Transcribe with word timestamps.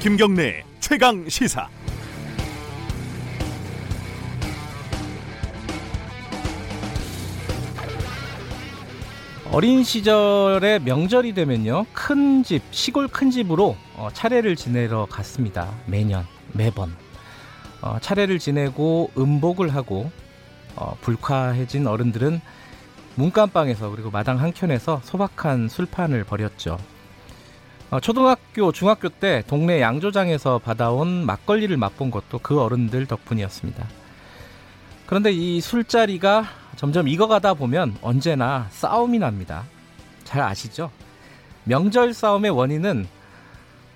김경래 0.00 0.64
최강 0.80 1.28
시사. 1.28 1.68
어린 9.52 9.82
시절에 9.84 10.78
명절이 10.78 11.34
되면요 11.34 11.86
큰 11.92 12.42
집 12.44 12.62
시골 12.70 13.08
큰 13.08 13.30
집으로 13.30 13.76
어, 13.96 14.08
차례를 14.14 14.56
지내러 14.56 15.06
갔습니다 15.10 15.68
매년 15.86 16.24
매번 16.52 16.94
어, 17.82 17.98
차례를 18.00 18.38
지내고 18.38 19.10
음복을 19.18 19.74
하고 19.74 20.10
어, 20.76 20.96
불쾌해진 21.02 21.86
어른들은 21.86 22.40
문간방에서 23.16 23.90
그리고 23.90 24.10
마당 24.10 24.40
한켠에서 24.40 25.00
소박한 25.04 25.68
술판을 25.68 26.24
벌였죠. 26.24 26.78
어, 27.90 27.98
초등학교, 27.98 28.70
중학교 28.70 29.08
때 29.08 29.42
동네 29.48 29.80
양조장에서 29.80 30.58
받아온 30.58 31.26
막걸리를 31.26 31.76
맛본 31.76 32.10
것도 32.10 32.38
그 32.38 32.60
어른들 32.60 33.06
덕분이었습니다. 33.06 33.84
그런데 35.06 35.32
이 35.32 35.60
술자리가 35.60 36.44
점점 36.76 37.08
익어가다 37.08 37.54
보면 37.54 37.96
언제나 38.00 38.68
싸움이 38.70 39.18
납니다. 39.18 39.64
잘 40.22 40.40
아시죠? 40.42 40.90
명절 41.64 42.14
싸움의 42.14 42.52
원인은 42.52 43.08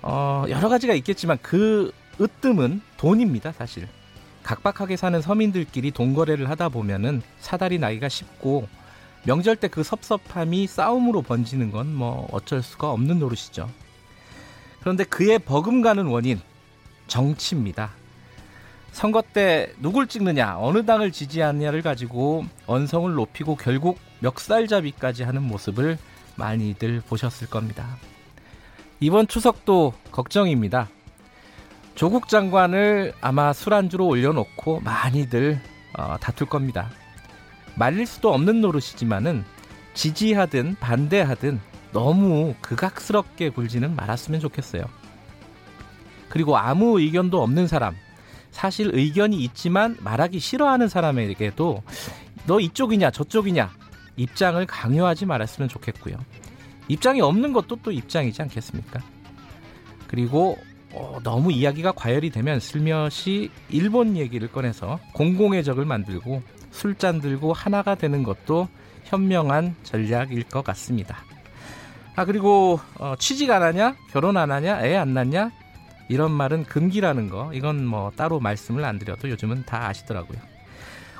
어, 0.01 0.43
여러 0.49 0.67
가지가 0.67 0.93
있겠지만 0.95 1.37
그 1.41 1.91
으뜸은 2.19 2.81
돈입니다, 2.97 3.53
사실. 3.53 3.87
각박하게 4.43 4.97
사는 4.97 5.19
서민들끼리 5.21 5.91
돈거래를 5.91 6.49
하다 6.49 6.69
보면은 6.69 7.21
사다리 7.39 7.79
나기가 7.79 8.09
쉽고 8.09 8.67
명절 9.23 9.55
때 9.55 9.69
그 9.69 9.81
섭섭함이 9.83 10.67
싸움으로 10.67 11.21
번지는 11.23 11.71
건 11.71 11.87
뭐 11.87 12.27
어쩔 12.31 12.61
수가 12.61 12.91
없는 12.91 13.19
노릇이죠. 13.19 13.67
그런데 14.85 15.03
그의 15.03 15.39
버금가는 15.39 16.05
원인 16.05 16.39
정치입니다. 17.07 17.89
선거 18.91 19.23
때 19.23 19.73
누굴 19.79 20.05
찍느냐, 20.05 20.59
어느 20.59 20.85
당을 20.85 21.11
지지하느냐를 21.11 21.81
가지고 21.81 22.45
언성을 22.67 23.11
높이고 23.11 23.55
결국 23.55 23.97
멱살잡이까지 24.19 25.23
하는 25.23 25.41
모습을 25.41 25.97
많이들 26.35 27.01
보셨을 27.01 27.49
겁니다. 27.49 27.97
이번 28.99 29.27
추석도 29.27 29.95
걱정입니다. 30.11 30.87
조국 31.95 32.27
장관을 32.27 33.13
아마 33.21 33.53
술안주로 33.53 34.05
올려놓고 34.05 34.81
많이들 34.81 35.59
어, 35.97 36.17
다툴 36.21 36.45
겁니다. 36.45 36.91
말릴 37.73 38.05
수도 38.05 38.31
없는 38.31 38.61
노릇이지만은 38.61 39.45
지지하든 39.95 40.75
반대하든 40.79 41.59
너무 41.95 42.53
극악스럽게 42.59 43.51
굴지는 43.51 43.95
말았으면 43.95 44.41
좋겠어요. 44.41 44.83
그리고 46.27 46.57
아무 46.57 46.99
의견도 46.99 47.41
없는 47.41 47.67
사람, 47.67 47.95
사실 48.51 48.91
의견이 48.93 49.37
있지만 49.45 49.95
말하기 50.01 50.39
싫어하는 50.39 50.89
사람에게도 50.89 51.83
너 52.47 52.59
이쪽이냐 52.59 53.11
저쪽이냐 53.11 53.71
입장을 54.17 54.63
강요하지 54.65 55.25
말았으면 55.25 55.69
좋겠고요. 55.69 56.17
입장이 56.89 57.21
없는 57.21 57.53
것도 57.53 57.77
또 57.77 57.91
입장이지 57.93 58.41
않겠습니까? 58.41 58.99
그리고 60.07 60.57
어, 60.91 61.19
너무 61.23 61.53
이야기가 61.53 61.93
과열이 61.93 62.29
되면 62.29 62.59
슬며시 62.59 63.49
일본 63.69 64.17
얘기를 64.17 64.49
꺼내서 64.51 64.99
공공의 65.13 65.63
적을 65.63 65.85
만들고 65.85 66.41
술잔 66.71 67.21
들고 67.21 67.53
하나가 67.53 67.95
되는 67.95 68.23
것도 68.23 68.67
현명한 69.05 69.75
전략일 69.83 70.43
것 70.43 70.61
같습니다. 70.61 71.23
아 72.15 72.25
그리고 72.25 72.79
어, 72.97 73.15
취직 73.19 73.51
안 73.51 73.61
하냐, 73.61 73.95
결혼 74.11 74.37
안 74.37 74.51
하냐, 74.51 74.83
애 74.85 74.95
안 74.95 75.13
낳냐 75.13 75.51
이런 76.07 76.31
말은 76.31 76.63
금기라는 76.65 77.29
거 77.29 77.51
이건 77.53 77.85
뭐 77.85 78.11
따로 78.15 78.39
말씀을 78.39 78.85
안 78.85 78.99
드려도 78.99 79.29
요즘은 79.29 79.65
다 79.65 79.87
아시더라고요. 79.87 80.37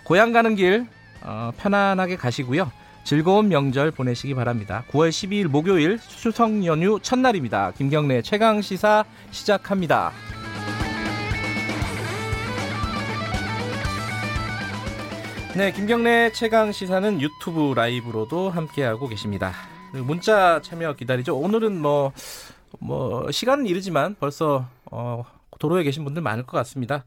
고향 0.06 0.32
가는 0.32 0.56
길 0.56 0.88
어, 1.22 1.52
편안하게 1.58 2.16
가시고요. 2.18 2.72
즐거운 3.04 3.50
명절 3.50 3.92
보내시기 3.92 4.34
바랍니다. 4.34 4.84
9월 4.92 5.10
12일 5.10 5.48
목요일 5.48 6.00
추석 6.00 6.66
연휴 6.66 7.00
첫날입니다. 7.02 7.72
김경래 7.72 8.22
최강 8.22 8.62
시사 8.62 9.06
시작합니다. 9.32 10.12
네, 15.56 15.72
김경래 15.72 16.32
최강 16.34 16.72
시사는 16.72 17.22
유튜브 17.22 17.74
라이브로도 17.76 18.50
함께하고 18.50 19.08
계십니다. 19.08 19.54
문자 20.04 20.62
참여 20.62 20.94
기다리죠. 20.94 21.38
오늘은 21.38 21.80
뭐, 21.82 22.12
뭐, 22.80 23.32
시간은 23.32 23.66
이르지만 23.68 24.16
벌써, 24.20 24.68
어, 24.92 25.24
도로에 25.60 25.84
계신 25.84 26.04
분들 26.04 26.22
많을 26.22 26.44
것 26.46 26.58
같습니다. 26.58 27.06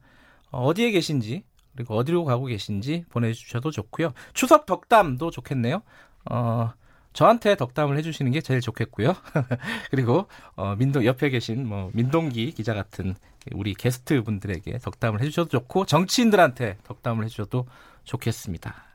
어, 0.51 0.63
어디에 0.63 0.91
계신지, 0.91 1.43
그리고 1.75 1.95
어디로 1.95 2.25
가고 2.25 2.45
계신지 2.45 3.05
보내주셔도 3.09 3.71
좋고요. 3.71 4.13
추석 4.33 4.65
덕담도 4.65 5.31
좋겠네요. 5.31 5.81
어, 6.29 6.71
저한테 7.13 7.55
덕담을 7.55 7.97
해주시는 7.97 8.31
게 8.31 8.41
제일 8.41 8.61
좋겠고요. 8.61 9.13
그리고 9.89 10.27
어, 10.55 10.75
민동 10.77 11.05
옆에 11.05 11.29
계신 11.29 11.67
뭐 11.67 11.89
민동기 11.93 12.51
기자 12.51 12.73
같은 12.73 13.15
우리 13.53 13.73
게스트 13.73 14.21
분들에게 14.23 14.79
덕담을 14.79 15.21
해주셔도 15.21 15.49
좋고 15.49 15.85
정치인들한테 15.85 16.77
덕담을 16.83 17.25
해주셔도 17.25 17.65
좋겠습니다. 18.03 18.88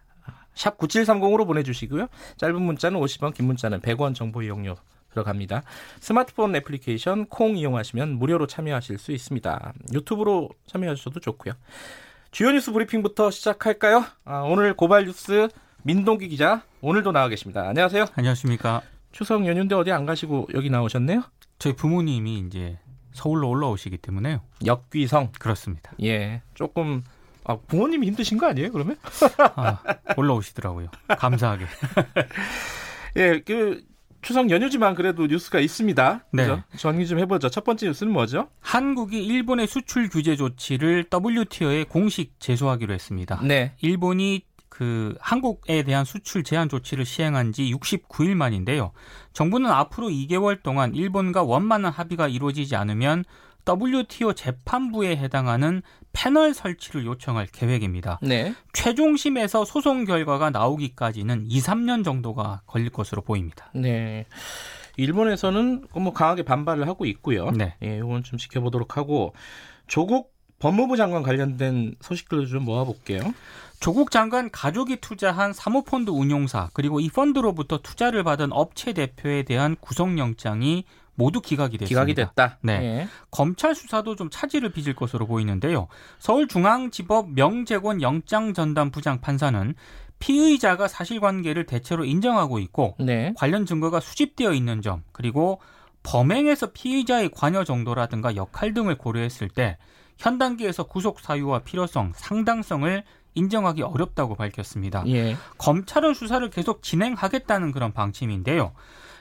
샵 0.54 0.78
9730으로 0.78 1.46
보내주시고요. 1.46 2.08
짧은 2.36 2.60
문자는 2.60 3.00
50원, 3.00 3.34
긴 3.34 3.46
문자는 3.46 3.80
100원 3.80 4.14
정보 4.14 4.42
이용료 4.42 4.76
들어갑니다. 5.12 5.62
스마트폰 6.00 6.54
애플리케이션 6.56 7.26
콩 7.26 7.56
이용하시면 7.56 8.18
무료로 8.18 8.46
참여하실 8.46 8.98
수 8.98 9.12
있습니다. 9.12 9.72
유튜브로 9.92 10.50
참여하셔도 10.66 11.20
좋고요. 11.20 11.54
주요 12.30 12.50
뉴스 12.50 12.72
브리핑부터 12.72 13.30
시작할까요? 13.30 14.04
아, 14.24 14.40
오늘 14.40 14.74
고발 14.74 15.04
뉴스 15.04 15.48
민동기 15.84 16.28
기자 16.28 16.62
오늘도 16.80 17.12
나와 17.12 17.28
계십니다. 17.28 17.68
안녕하세요. 17.68 18.06
안녕하십니까. 18.14 18.82
추석 19.12 19.46
연휴인데 19.46 19.76
어디 19.76 19.92
안 19.92 20.04
가시고 20.06 20.48
여기 20.54 20.70
나오셨네요? 20.70 21.22
저희 21.60 21.74
부모님이 21.76 22.40
이제 22.46 22.78
서울로 23.12 23.48
올라오시기 23.48 23.98
때문에요. 23.98 24.40
역귀성. 24.66 25.32
그렇습니다. 25.38 25.92
예. 26.02 26.42
조금 26.54 27.04
아, 27.44 27.56
부모님이 27.56 28.06
힘드신 28.08 28.38
거 28.38 28.46
아니에요, 28.46 28.72
그러면? 28.72 28.96
아, 29.54 29.78
올라오시더라고요. 30.16 30.88
감사하게. 31.18 31.66
예, 33.16 33.40
그 33.40 33.82
추석 34.22 34.50
연휴지만 34.50 34.94
그래도 34.94 35.26
뉴스가 35.26 35.60
있습니다. 35.60 36.24
네. 36.32 36.42
그죠? 36.42 36.62
정리 36.76 37.06
좀 37.06 37.18
해보죠. 37.18 37.50
첫 37.50 37.62
번째 37.62 37.86
뉴스는 37.86 38.12
뭐죠? 38.12 38.48
한국이 38.60 39.22
일본의 39.22 39.66
수출 39.66 40.08
규제 40.08 40.34
조치를 40.34 41.04
WTO에 41.12 41.84
공식 41.84 42.40
제소하기로 42.40 42.94
했습니다. 42.94 43.40
네. 43.44 43.74
일본이 43.82 44.42
그 44.70 45.14
한국에 45.20 45.84
대한 45.84 46.04
수출 46.04 46.42
제한 46.42 46.68
조치를 46.68 47.04
시행한 47.04 47.52
지 47.52 47.70
69일 47.72 48.34
만인데요. 48.34 48.92
정부는 49.32 49.70
앞으로 49.70 50.08
2개월 50.08 50.62
동안 50.62 50.94
일본과 50.94 51.44
원만한 51.44 51.92
합의가 51.92 52.26
이루어지지 52.26 52.74
않으면 52.74 53.24
WTO 53.66 54.34
재판부에 54.34 55.16
해당하는 55.16 55.82
패널 56.12 56.54
설치를 56.54 57.04
요청할 57.04 57.46
계획입니다. 57.46 58.18
네. 58.22 58.54
최종심에서 58.72 59.64
소송 59.64 60.04
결과가 60.04 60.50
나오기까지는 60.50 61.46
2, 61.48 61.60
3년 61.60 62.04
정도가 62.04 62.62
걸릴 62.66 62.90
것으로 62.90 63.22
보입니다. 63.22 63.70
네. 63.74 64.26
일본에서는 64.96 65.86
뭐 65.94 66.12
강하게 66.12 66.44
반발을 66.44 66.86
하고 66.86 67.04
있고요. 67.06 67.50
네. 67.50 67.74
예, 67.82 67.96
이건 67.98 68.22
좀 68.22 68.38
지켜보도록 68.38 68.96
하고 68.96 69.34
조국 69.86 70.32
법무부 70.60 70.96
장관 70.96 71.22
관련된 71.22 71.96
소식들을 72.00 72.46
좀 72.46 72.64
모아볼게요. 72.64 73.34
조국 73.80 74.10
장관 74.10 74.50
가족이 74.50 74.96
투자한 74.96 75.52
사모펀드 75.52 76.10
운용사 76.10 76.70
그리고 76.72 77.00
이 77.00 77.10
펀드로부터 77.10 77.78
투자를 77.78 78.22
받은 78.22 78.52
업체 78.52 78.92
대표에 78.92 79.42
대한 79.42 79.76
구속영장이 79.80 80.84
모두 81.14 81.40
기각이 81.40 81.78
됐습니다. 81.78 82.04
기각이 82.04 82.14
됐다. 82.14 82.58
네. 82.62 82.72
예. 82.82 83.08
검찰 83.30 83.74
수사도 83.74 84.16
좀 84.16 84.28
차질을 84.30 84.72
빚을 84.72 84.94
것으로 84.94 85.26
보이는데요. 85.26 85.88
서울중앙지법 86.18 87.30
명재권 87.30 88.02
영장 88.02 88.54
전담 88.54 88.90
부장 88.90 89.20
판사는 89.20 89.74
피의자가 90.18 90.88
사실관계를 90.88 91.66
대체로 91.66 92.04
인정하고 92.04 92.58
있고 92.58 92.96
네. 92.98 93.32
관련 93.36 93.66
증거가 93.66 94.00
수집되어 94.00 94.52
있는 94.52 94.82
점 94.82 95.02
그리고 95.12 95.60
범행에서 96.02 96.72
피의자의 96.72 97.30
관여 97.30 97.64
정도라든가 97.64 98.36
역할 98.36 98.74
등을 98.74 98.96
고려했을 98.98 99.48
때 99.48 99.78
현 100.18 100.38
단계에서 100.38 100.84
구속 100.84 101.20
사유와 101.20 101.60
필요성, 101.60 102.12
상당성을 102.14 103.04
인정하기 103.34 103.82
어렵다고 103.82 104.36
밝혔습니다. 104.36 105.04
예. 105.08 105.36
검찰은 105.58 106.14
수사를 106.14 106.48
계속 106.50 106.82
진행하겠다는 106.82 107.72
그런 107.72 107.92
방침인데요. 107.92 108.72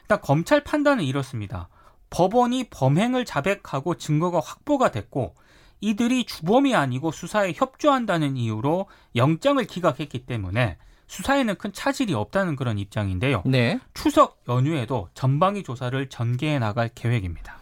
일단 0.03 0.21
검찰 0.21 0.63
판단은 0.63 1.03
이렇습니다. 1.03 1.69
법원이 2.13 2.65
범행을 2.69 3.25
자백하고 3.25 3.95
증거가 3.95 4.39
확보가 4.39 4.91
됐고 4.91 5.33
이들이 5.81 6.25
주범이 6.25 6.75
아니고 6.75 7.11
수사에 7.11 7.53
협조한다는 7.55 8.37
이유로 8.37 8.85
영장을 9.15 9.61
기각했기 9.65 10.25
때문에 10.27 10.77
수사에는 11.07 11.55
큰 11.55 11.73
차질이 11.73 12.13
없다는 12.13 12.55
그런 12.55 12.77
입장인데요. 12.77 13.41
네. 13.45 13.79
추석 13.93 14.41
연휴에도 14.47 15.09
전방위 15.15 15.63
조사를 15.63 16.07
전개해 16.09 16.59
나갈 16.59 16.89
계획입니다. 16.93 17.57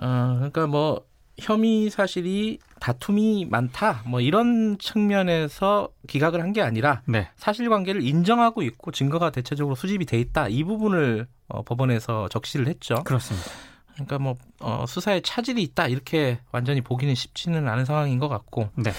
어, 0.00 0.34
그러니까 0.36 0.66
뭐 0.68 1.04
혐의 1.38 1.90
사실이 1.90 2.58
다툼이 2.80 3.46
많다 3.50 4.02
뭐 4.06 4.20
이런 4.20 4.78
측면에서 4.78 5.88
기각을 6.06 6.40
한 6.40 6.52
게 6.52 6.62
아니라 6.62 7.02
네. 7.06 7.28
사실관계를 7.36 8.02
인정하고 8.02 8.62
있고 8.62 8.92
증거가 8.92 9.30
대체적으로 9.30 9.74
수집이 9.74 10.06
돼 10.06 10.18
있다 10.20 10.48
이 10.48 10.62
부분을 10.64 11.26
어, 11.48 11.62
법원에서 11.62 12.28
적시를 12.28 12.68
했죠. 12.68 13.02
그렇습니다. 13.04 13.50
그러니까 13.94 14.18
뭐 14.18 14.36
어, 14.60 14.84
수사에 14.86 15.20
차질이 15.20 15.62
있다 15.62 15.88
이렇게 15.88 16.40
완전히 16.52 16.80
보기는 16.80 17.14
쉽지는 17.14 17.68
않은 17.68 17.84
상황인 17.84 18.18
것 18.18 18.28
같고 18.28 18.68
네. 18.76 18.92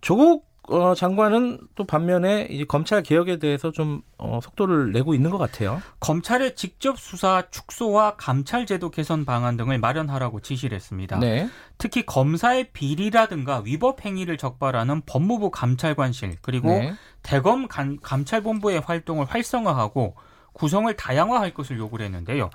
조국 0.00 0.50
어, 0.70 0.94
장관은 0.94 1.58
또 1.74 1.84
반면에 1.84 2.46
이제 2.48 2.64
검찰 2.64 3.02
개혁에 3.02 3.38
대해서 3.38 3.72
좀 3.72 4.02
어, 4.18 4.38
속도를 4.40 4.92
내고 4.92 5.14
있는 5.14 5.30
것 5.30 5.38
같아요. 5.38 5.82
검찰의 5.98 6.54
직접 6.54 6.96
수사 6.96 7.42
축소와 7.50 8.14
감찰 8.16 8.66
제도 8.66 8.88
개선 8.90 9.24
방안 9.24 9.56
등을 9.56 9.78
마련하라고 9.78 10.40
지시를 10.40 10.76
했습니다. 10.76 11.18
네. 11.18 11.48
특히 11.76 12.06
검사의 12.06 12.70
비리라든가 12.72 13.62
위법 13.64 14.04
행위를 14.04 14.36
적발하는 14.36 15.02
법무부 15.06 15.50
감찰관실 15.50 16.36
그리고 16.40 16.68
네. 16.68 16.94
대검 17.22 17.66
감, 17.66 17.96
감찰본부의 17.96 18.80
활동을 18.80 19.24
활성화하고 19.24 20.14
구성을 20.52 20.94
다양화할 20.94 21.52
것을 21.52 21.78
요구를 21.78 22.06
했는데요. 22.06 22.50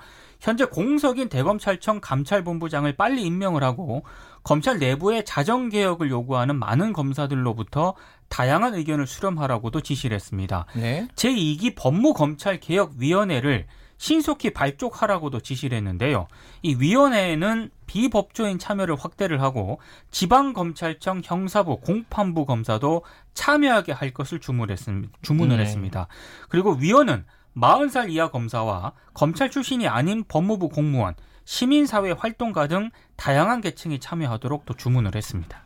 현재 0.46 0.64
공석인 0.64 1.28
대검찰청 1.28 2.00
감찰본부장을 2.00 2.92
빨리 2.92 3.24
임명을 3.24 3.64
하고 3.64 4.04
검찰 4.44 4.78
내부의 4.78 5.24
자정 5.24 5.70
개혁을 5.70 6.08
요구하는 6.08 6.54
많은 6.54 6.92
검사들로부터 6.92 7.94
다양한 8.28 8.74
의견을 8.74 9.08
수렴하라고도 9.08 9.80
지시를 9.80 10.14
했습니다. 10.14 10.66
네. 10.76 11.08
제2기 11.16 11.74
법무검찰개혁위원회를 11.74 13.66
신속히 13.98 14.50
발족하라고도 14.50 15.40
지시를 15.40 15.78
했는데요. 15.78 16.28
이 16.62 16.76
위원회에는 16.76 17.70
비법조인 17.88 18.60
참여를 18.60 18.94
확대를 18.94 19.42
하고 19.42 19.80
지방검찰청 20.12 21.22
형사부 21.24 21.80
공판부 21.80 22.46
검사도 22.46 23.02
참여하게 23.34 23.90
할 23.90 24.12
것을 24.12 24.38
주문했습니다. 24.38 25.12
주문을 25.22 25.56
네. 25.56 25.64
했습니다. 25.64 26.06
그리고 26.48 26.74
위원은 26.74 27.24
40살 27.56 28.10
이하 28.10 28.30
검사와 28.30 28.92
검찰 29.14 29.50
출신이 29.50 29.88
아닌 29.88 30.24
법무부 30.26 30.68
공무원, 30.68 31.14
시민사회 31.44 32.12
활동가 32.12 32.66
등 32.66 32.90
다양한 33.16 33.60
계층이 33.60 33.98
참여하도록 34.00 34.66
또 34.66 34.74
주문을 34.74 35.14
했습니다. 35.14 35.62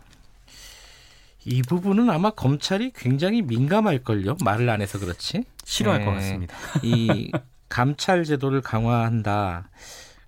이 1.44 1.62
부분은 1.62 2.10
아마 2.10 2.30
검찰이 2.30 2.92
굉장히 2.94 3.42
민감할걸요. 3.42 4.36
말을 4.44 4.68
안 4.68 4.82
해서 4.82 4.98
그렇지. 4.98 5.44
싫어할 5.64 6.00
네. 6.00 6.04
것 6.04 6.12
같습니다. 6.12 6.54
이 6.82 7.32
감찰 7.68 8.24
제도를 8.24 8.60
강화한다. 8.60 9.70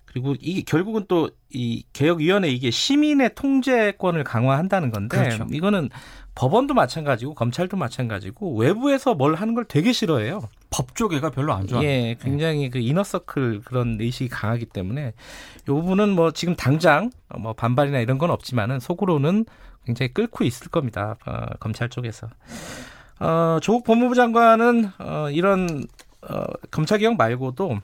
그리고 0.05 0.35
이 0.39 0.63
결국은 0.63 1.05
또 1.07 1.29
이 1.53 1.83
개혁위원회 1.93 2.49
이게 2.49 2.71
시민의 2.71 3.35
통제권을 3.35 4.23
강화한다는 4.23 4.91
건데 4.91 5.17
그렇죠. 5.17 5.45
이거는 5.51 5.89
법원도 6.35 6.73
마찬가지고 6.73 7.35
검찰도 7.35 7.77
마찬가지고 7.77 8.57
외부에서 8.57 9.13
뭘 9.13 9.35
하는 9.35 9.53
걸 9.53 9.65
되게 9.65 9.93
싫어해요. 9.93 10.41
법조계가 10.73 11.29
별로 11.29 11.53
안 11.53 11.67
좋아합니다. 11.67 11.93
예, 11.93 12.15
굉장히 12.19 12.69
그 12.69 12.79
이너서클 12.79 13.61
그런 13.63 13.97
의식이 13.99 14.29
강하기 14.29 14.65
때문에 14.65 15.13
이 15.61 15.65
부분은 15.65 16.09
뭐 16.09 16.31
지금 16.31 16.55
당장 16.55 17.11
뭐 17.37 17.53
반발이나 17.53 17.99
이런 17.99 18.17
건 18.17 18.31
없지만은 18.31 18.79
속으로는 18.79 19.45
굉장히 19.85 20.13
끓고 20.13 20.43
있을 20.43 20.69
겁니다. 20.69 21.15
어, 21.25 21.45
검찰 21.59 21.89
쪽에서. 21.89 22.27
어, 23.19 23.59
조국 23.61 23.83
법무부 23.83 24.15
장관은 24.15 24.89
어, 24.99 25.29
이런 25.31 25.85
어, 26.21 26.43
검찰 26.71 26.97
개혁 26.99 27.17
말고도 27.17 27.79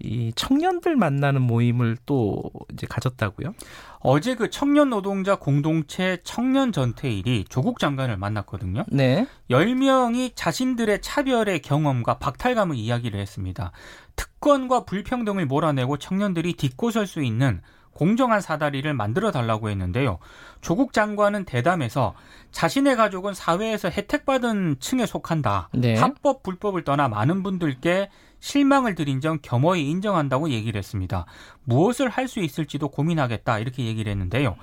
이 0.00 0.32
청년들 0.34 0.96
만나는 0.96 1.42
모임을 1.42 1.96
또 2.04 2.42
이제 2.72 2.86
가졌다고요? 2.88 3.54
어제 4.00 4.34
그 4.34 4.50
청년 4.50 4.90
노동자 4.90 5.36
공동체 5.36 6.18
청년 6.24 6.72
전태일이 6.72 7.44
조국 7.48 7.78
장관을 7.78 8.16
만났거든요. 8.16 8.84
네. 8.88 9.26
10명이 9.50 10.32
자신들의 10.34 11.00
차별의 11.00 11.62
경험과 11.62 12.18
박탈감을 12.18 12.76
이야기를 12.76 13.18
했습니다. 13.20 13.72
특권과 14.16 14.84
불평등을 14.84 15.46
몰아내고 15.46 15.98
청년들이 15.98 16.54
딛고 16.54 16.90
설 16.90 17.06
수 17.06 17.22
있는 17.22 17.60
공정한 17.94 18.40
사다리를 18.40 18.92
만들어 18.92 19.30
달라고 19.30 19.70
했는데요. 19.70 20.18
조국 20.60 20.92
장관은 20.92 21.44
대담에서 21.44 22.14
자신의 22.50 22.96
가족은 22.96 23.34
사회에서 23.34 23.88
혜택받은 23.88 24.76
층에 24.80 25.06
속한다. 25.06 25.68
네. 25.72 25.96
합법 25.96 26.42
불법을 26.42 26.82
떠나 26.82 27.08
많은 27.08 27.42
분들께 27.42 28.10
실망을 28.48 28.94
드린 28.94 29.22
점 29.22 29.38
겸허히 29.40 29.88
인정한다고 29.88 30.50
얘기를 30.50 30.76
했습니다. 30.78 31.24
무엇을 31.64 32.10
할 32.10 32.28
수 32.28 32.40
있을지도 32.40 32.88
고민하겠다 32.90 33.58
이렇게 33.58 33.86
얘기를 33.86 34.10
했는데요. 34.12 34.56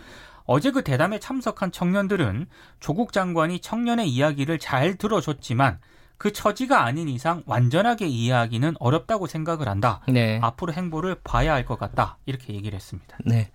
어제 0.46 0.70
그 0.72 0.84
대담에 0.84 1.20
참석한 1.20 1.72
청년들은 1.72 2.46
조국 2.80 3.12
장관이 3.12 3.60
청년의 3.60 4.08
이야기를 4.10 4.60
잘 4.60 4.96
들어줬지만 4.96 5.80
그 6.18 6.32
처지가 6.32 6.84
아닌 6.84 7.08
이상 7.10 7.42
완전하게 7.48 8.08
이해하기는 8.08 8.76
어렵다고 8.80 9.26
생각을 9.26 9.68
한다. 9.68 10.02
네. 10.08 10.40
앞으로 10.44 10.74
행보를 10.74 11.16
봐야 11.24 11.54
할 11.54 11.66
것 11.66 11.80
같다. 11.80 12.18
이렇게 12.28 12.54
얘기를 12.54 12.76
했습니다. 12.76 13.18
네. 13.26 13.52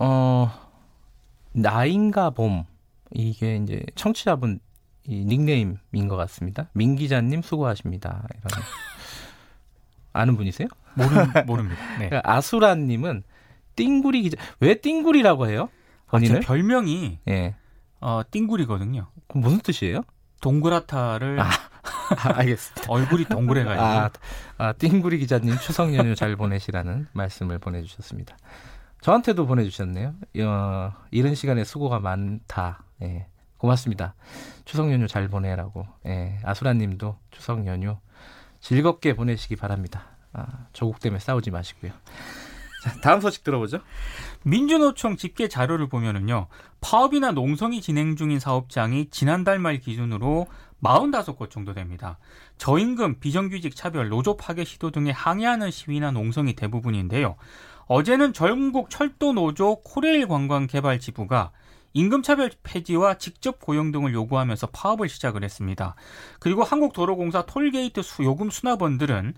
어, 0.00 0.50
나인가 1.52 2.30
봄. 2.30 2.64
이게 3.10 3.56
이제 3.56 3.82
청취자분 3.94 4.60
이 5.06 5.24
닉네임인 5.26 6.08
것 6.08 6.16
같습니다. 6.16 6.68
민 6.72 6.96
기자님 6.96 7.42
수고하십니다. 7.42 8.22
이런. 8.30 8.62
아는 10.14 10.36
분이세요? 10.36 10.68
모르, 10.94 11.08
모릅니다. 11.44 11.80
네. 11.98 12.08
그러니까 12.08 12.22
아수라님은 12.24 13.24
띵구리 13.76 14.22
기자. 14.22 14.36
왜 14.60 14.76
띵구리라고 14.76 15.48
해요? 15.48 15.68
아, 16.06 16.18
제 16.18 16.26
본인을? 16.28 16.40
별명이 16.40 17.18
예. 17.28 17.54
어, 18.00 18.22
띵구리거든요. 18.30 19.08
그럼 19.28 19.42
무슨 19.42 19.58
뜻이에요? 19.58 20.02
동그랗다를 20.40 21.40
아, 21.40 21.44
아, 21.44 22.38
알겠습니다. 22.38 22.86
얼굴이 22.88 23.24
동그래가지고 23.24 23.82
아, 23.84 24.10
아, 24.58 24.72
띵구리 24.74 25.18
기자님 25.18 25.56
추석 25.58 25.94
연휴 25.94 26.14
잘 26.14 26.36
보내시라는 26.36 27.08
말씀을 27.12 27.58
보내주셨습니다. 27.58 28.36
저한테도 29.00 29.46
보내주셨네요. 29.46 30.14
어, 30.44 30.92
이른 31.10 31.34
시간에 31.34 31.64
수고가 31.64 31.98
많다. 31.98 32.84
예, 33.02 33.26
고맙습니다. 33.58 34.14
추석 34.64 34.92
연휴 34.92 35.08
잘 35.08 35.28
보내라고. 35.28 35.86
예, 36.06 36.38
아수라님도 36.44 37.18
추석 37.30 37.66
연휴 37.66 37.96
즐겁게 38.64 39.14
보내시기 39.14 39.56
바랍니다. 39.56 40.06
아, 40.32 40.46
조국 40.72 40.98
때문에 40.98 41.20
싸우지 41.20 41.50
마시고요. 41.50 41.92
자, 42.82 42.92
다음 43.02 43.20
소식 43.20 43.44
들어보죠. 43.44 43.80
민주노총 44.42 45.16
집계 45.16 45.48
자료를 45.48 45.88
보면은요 45.88 46.48
파업이나 46.80 47.32
농성이 47.32 47.82
진행 47.82 48.16
중인 48.16 48.40
사업장이 48.40 49.10
지난달 49.10 49.58
말 49.58 49.78
기준으로 49.80 50.46
45곳 50.82 51.50
정도 51.50 51.74
됩니다. 51.74 52.18
저임금, 52.56 53.20
비정규직 53.20 53.76
차별, 53.76 54.08
노조 54.08 54.36
파괴 54.36 54.64
시도 54.64 54.90
등에 54.90 55.10
항의하는 55.10 55.70
시위나 55.70 56.10
농성이 56.10 56.54
대부분인데요. 56.54 57.36
어제는 57.86 58.32
전국 58.32 58.88
철도 58.88 59.34
노조 59.34 59.82
코레일 59.82 60.26
관광 60.26 60.66
개발 60.66 60.98
지부가 60.98 61.52
임금차별 61.94 62.50
폐지와 62.62 63.14
직접 63.14 63.58
고용 63.58 63.92
등을 63.92 64.12
요구하면서 64.12 64.68
파업을 64.68 65.08
시작을 65.08 65.42
했습니다. 65.42 65.94
그리고 66.40 66.62
한국도로공사 66.62 67.46
톨게이트 67.46 68.02
수 68.02 68.24
요금 68.24 68.50
수납원들은 68.50 69.34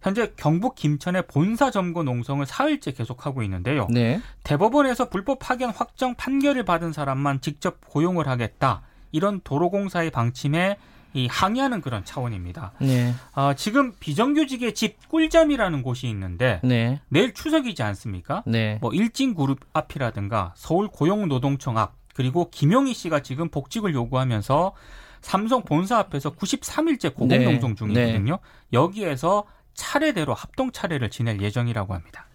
현재 0.00 0.32
경북 0.36 0.76
김천의 0.76 1.24
본사 1.26 1.70
점거 1.70 2.04
농성을 2.04 2.44
사흘째 2.46 2.92
계속하고 2.92 3.42
있는데요. 3.42 3.88
네. 3.90 4.20
대법원에서 4.44 5.08
불법 5.08 5.40
파견 5.40 5.70
확정 5.70 6.14
판결을 6.14 6.64
받은 6.64 6.92
사람만 6.92 7.40
직접 7.40 7.80
고용을 7.86 8.28
하겠다. 8.28 8.82
이런 9.10 9.40
도로공사의 9.42 10.10
방침에 10.10 10.78
이 11.16 11.26
항의하는 11.28 11.80
그런 11.80 12.04
차원입니다. 12.04 12.72
네. 12.78 13.14
아, 13.32 13.54
지금 13.54 13.92
비정규직의 13.98 14.74
집 14.74 15.08
꿀잠이라는 15.08 15.82
곳이 15.82 16.06
있는데 16.08 16.60
네. 16.62 17.00
내일 17.08 17.32
추석이지 17.32 17.82
않습니까? 17.82 18.42
네. 18.46 18.78
뭐 18.82 18.92
일진그룹 18.92 19.60
앞이라든가 19.72 20.52
서울 20.56 20.88
고용노동청 20.88 21.78
앞 21.78 21.94
그리고 22.14 22.50
김용희 22.50 22.92
씨가 22.92 23.20
지금 23.20 23.48
복직을 23.48 23.94
요구하면서 23.94 24.74
삼성 25.22 25.62
본사 25.62 25.98
앞에서 25.98 26.34
93일째 26.34 27.14
고공농성 27.14 27.70
네. 27.70 27.74
중이거든요. 27.74 28.38
여기에서 28.74 29.44
차례대로 29.72 30.34
합동 30.34 30.70
차례를 30.70 31.08
지낼 31.08 31.40
예정이라고 31.40 31.94
합니다. 31.94 32.26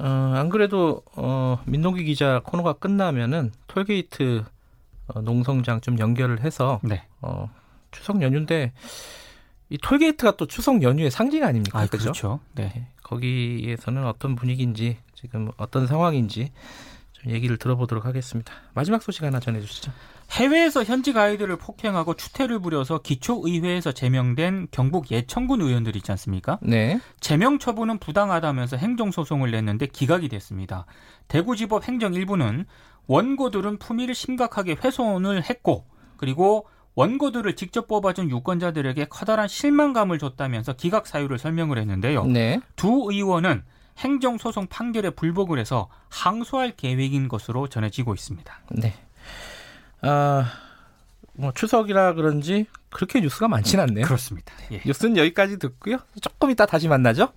어, 0.00 0.34
안 0.36 0.48
그래도 0.48 1.02
어, 1.14 1.58
민동기 1.66 2.04
기자 2.04 2.40
코너가 2.44 2.74
끝나면은 2.74 3.52
톨게이트 3.68 4.44
어, 5.08 5.20
농성장 5.20 5.80
좀 5.80 5.98
연결을 5.98 6.40
해서 6.40 6.80
네. 6.82 7.04
어, 7.20 7.48
추석 7.94 8.22
연휴인데 8.22 8.72
이 9.70 9.78
톨게이트가 9.78 10.36
또 10.36 10.46
추석 10.46 10.82
연휴의 10.82 11.10
상징 11.10 11.44
아닙니까? 11.44 11.80
아, 11.80 11.86
그죠? 11.86 12.04
그렇죠. 12.04 12.40
네. 12.54 12.72
네, 12.74 12.86
거기에서는 13.02 14.06
어떤 14.06 14.36
분위기인지 14.36 14.98
지금 15.14 15.50
어떤 15.56 15.86
상황인지 15.86 16.52
좀 17.12 17.32
얘기를 17.32 17.56
들어보도록 17.56 18.04
하겠습니다. 18.04 18.52
마지막 18.74 19.02
소식 19.02 19.22
하나 19.22 19.40
전해주시죠. 19.40 19.92
해외에서 20.30 20.84
현직 20.84 21.16
아이들을 21.16 21.56
폭행하고 21.56 22.14
추태를 22.14 22.58
부려서 22.58 22.98
기초의회에서 22.98 23.92
제명된 23.92 24.68
경북 24.70 25.10
예천군 25.10 25.60
의원들 25.60 25.96
있지 25.96 26.10
않습니까? 26.12 26.58
네. 26.62 27.00
제명 27.20 27.58
처분은 27.58 27.98
부당하다면서 27.98 28.76
행정소송을 28.76 29.50
냈는데 29.50 29.86
기각이 29.86 30.28
됐습니다. 30.28 30.86
대구지법 31.28 31.88
행정 31.88 32.12
1부는 32.12 32.66
원고들은 33.06 33.78
품위를 33.78 34.14
심각하게 34.14 34.76
훼손을 34.82 35.42
했고 35.48 35.86
그리고 36.16 36.66
원고들을 36.94 37.56
직접 37.56 37.88
뽑아준 37.88 38.30
유권자들에게 38.30 39.06
커다란 39.06 39.48
실망감을 39.48 40.18
줬다면서 40.18 40.74
기각 40.74 41.06
사유를 41.06 41.38
설명을 41.38 41.78
했는데요. 41.78 42.24
네. 42.26 42.60
두 42.76 43.08
의원은 43.10 43.62
행정소송 43.98 44.66
판결에 44.68 45.10
불복을 45.10 45.58
해서 45.58 45.88
항소할 46.08 46.74
계획인 46.76 47.28
것으로 47.28 47.68
전해지고 47.68 48.14
있습니다. 48.14 48.60
네. 48.72 48.94
아, 50.02 50.50
뭐 51.32 51.52
추석이라 51.52 52.14
그런지 52.14 52.66
그렇게 52.90 53.20
뉴스가 53.20 53.48
많진 53.48 53.80
않네요. 53.80 54.04
그렇습니다. 54.04 54.52
예. 54.72 54.80
뉴스는 54.84 55.16
여기까지 55.16 55.58
듣고요. 55.58 55.98
조금 56.20 56.50
이따 56.50 56.66
다시 56.66 56.88
만나죠. 56.88 57.32